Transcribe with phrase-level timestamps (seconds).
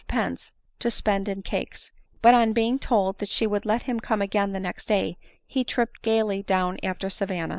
[0.07, 1.91] pence to spend in cakes:
[2.23, 5.63] but on being told that she would let him come again the next day, he
[5.63, 7.49] tripped gaily down after Savanna.